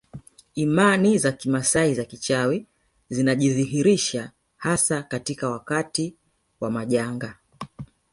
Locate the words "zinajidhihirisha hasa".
3.09-5.03